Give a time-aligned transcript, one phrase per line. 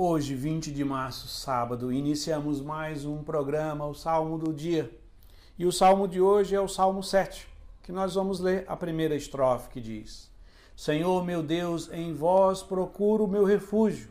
[0.00, 4.96] Hoje, 20 de março, sábado, iniciamos mais um programa, o Salmo do Dia.
[5.58, 7.48] E o salmo de hoje é o Salmo 7,
[7.82, 10.30] que nós vamos ler a primeira estrofe que diz:
[10.76, 14.08] Senhor meu Deus, em vós procuro o meu refúgio.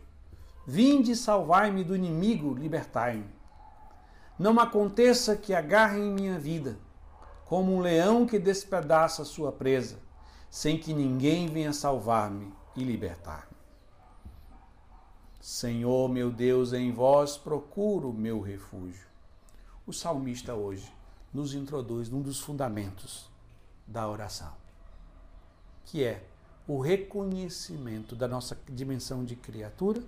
[0.65, 3.33] Vinde salvai-me do inimigo, libertai-me.
[4.37, 6.77] Não aconteça que agarrem minha vida,
[7.45, 9.99] como um leão que despedaça sua presa,
[10.49, 13.56] sem que ninguém venha salvar-me e libertar-me.
[15.47, 19.07] Senhor meu Deus, em vós procuro meu refúgio.
[19.85, 20.91] O salmista hoje
[21.33, 23.29] nos introduz num dos fundamentos
[23.87, 24.51] da oração,
[25.85, 26.21] que é
[26.67, 30.03] o reconhecimento da nossa dimensão de criatura,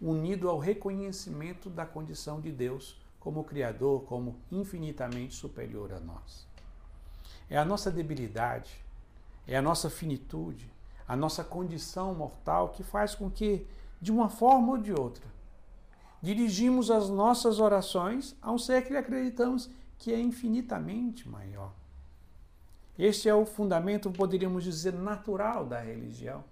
[0.00, 6.46] unido ao reconhecimento da condição de Deus como Criador, como infinitamente superior a nós.
[7.50, 8.82] É a nossa debilidade,
[9.46, 10.72] é a nossa finitude,
[11.06, 13.66] a nossa condição mortal que faz com que
[14.00, 15.24] de uma forma ou de outra.
[16.20, 19.68] Dirigimos as nossas orações a um ser que acreditamos
[19.98, 21.72] que é infinitamente maior.
[22.98, 26.44] Este é o fundamento, poderíamos dizer, natural da religião.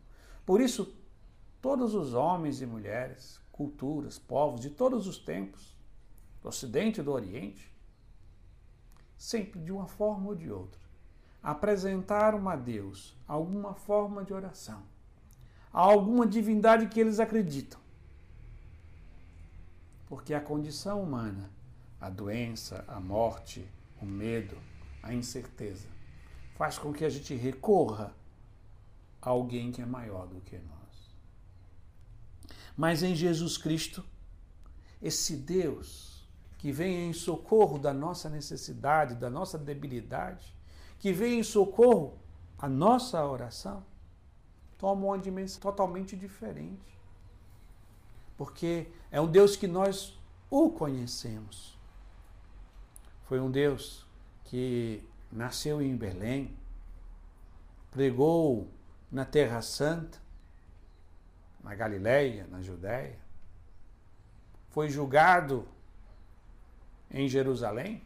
[0.45, 0.93] Por isso,
[1.61, 5.75] todos os homens e mulheres, culturas, povos de todos os tempos,
[6.43, 7.73] do Ocidente e do Oriente,
[9.17, 10.81] sempre de uma forma ou de outra,
[11.43, 14.83] apresentaram a Deus alguma forma de oração
[15.73, 17.81] a alguma divindade que eles acreditam.
[20.07, 21.51] Porque a condição humana,
[22.01, 23.67] a doença, a morte,
[24.01, 24.59] o medo,
[25.03, 25.89] a incerteza,
[26.57, 28.15] faz com que a gente recorra
[29.21, 31.17] a alguém que é maior do que nós.
[32.77, 34.05] Mas em Jesus Cristo,
[35.01, 36.13] esse Deus
[36.59, 40.55] que vem em socorro da nossa necessidade, da nossa debilidade,
[41.01, 42.19] que vem em socorro
[42.57, 43.85] a nossa oração,
[44.83, 46.99] toma uma dimensão totalmente diferente.
[48.37, 50.19] Porque é um Deus que nós
[50.51, 51.79] o conhecemos.
[53.23, 54.05] Foi um Deus
[54.47, 56.57] que nasceu em Belém,
[57.93, 58.67] pregou
[59.09, 60.19] na Terra Santa,
[61.63, 63.21] na Galileia, na Judéia,
[64.71, 65.65] foi julgado
[67.09, 68.03] em Jerusalém,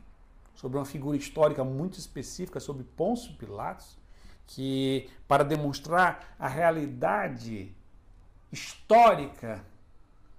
[0.54, 3.96] sobre uma figura histórica muito específica, sobre Pôncio Pilatos,
[4.46, 7.74] que para demonstrar a realidade
[8.52, 9.64] histórica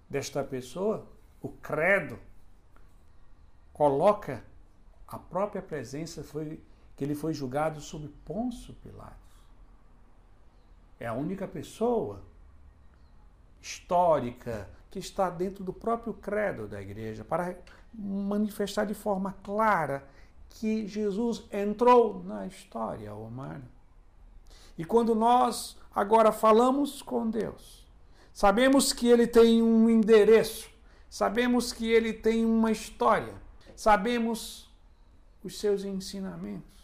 [0.10, 1.06] desta pessoa,
[1.42, 2.20] o credo
[3.74, 4.44] coloca
[5.08, 6.62] a própria presença foi
[6.96, 9.16] que ele foi julgado sob Pôncio Pilatos.
[11.00, 12.24] É a única pessoa
[13.62, 17.56] histórica que está dentro do próprio credo da igreja para
[17.94, 20.08] manifestar de forma clara
[20.50, 23.77] que Jesus entrou na história humana.
[24.78, 27.86] E quando nós agora falamos com Deus,
[28.34, 30.70] sabemos que Ele tem um endereço,
[31.10, 33.34] sabemos que Ele tem uma história,
[33.76, 34.72] sabemos
[35.44, 36.78] os seus ensinamentos.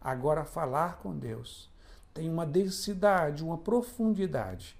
[0.00, 1.70] Agora, falar com Deus
[2.12, 4.76] tem uma densidade, uma profundidade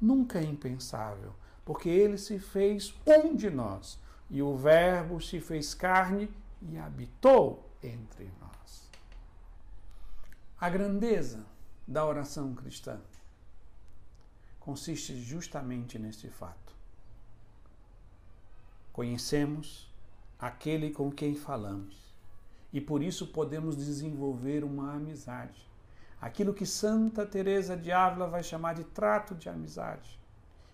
[0.00, 1.32] nunca é impensável,
[1.64, 3.98] porque Ele se fez um de nós
[4.30, 6.30] e o Verbo se fez carne
[6.62, 8.83] e habitou entre nós.
[10.64, 11.44] A grandeza
[11.86, 12.98] da oração cristã
[14.58, 16.72] consiste justamente neste fato.
[18.90, 19.92] Conhecemos
[20.38, 22.16] aquele com quem falamos
[22.72, 25.68] e por isso podemos desenvolver uma amizade.
[26.18, 30.18] Aquilo que Santa Teresa de Ávila vai chamar de trato de amizade,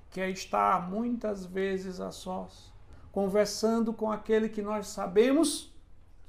[0.09, 2.73] que é estar muitas vezes a sós,
[3.11, 5.75] conversando com aquele que nós sabemos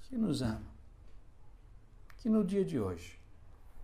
[0.01, 0.65] que nos ama.
[2.17, 3.20] Que no dia de hoje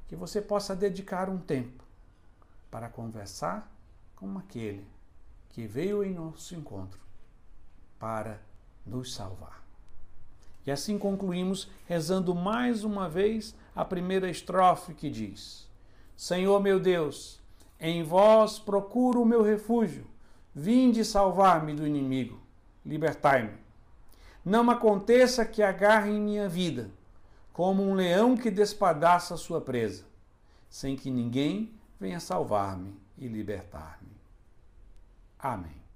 [0.08, 1.84] que você possa dedicar um tempo
[2.72, 3.72] para conversar
[4.16, 4.86] com aquele
[5.50, 7.00] que veio em nosso encontro
[8.00, 8.40] para
[8.86, 9.64] nos salvar.
[10.66, 15.68] E assim concluímos rezando mais uma vez a primeira estrofe que diz:
[16.16, 17.40] Senhor meu Deus,
[17.80, 20.06] em vós procuro o meu refúgio,
[20.54, 22.40] vinde salvar-me do inimigo,
[22.86, 23.58] libertai-me.
[24.44, 26.90] Não aconteça que agarrem minha vida
[27.58, 30.06] como um leão que despadaça sua presa,
[30.70, 34.16] sem que ninguém venha salvar-me e libertar-me.
[35.40, 35.87] Amém.